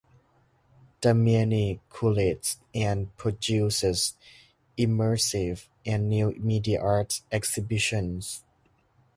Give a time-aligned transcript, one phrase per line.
[1.03, 4.15] Damiani curates and produces
[4.75, 8.43] immersive and new media art exhibitions.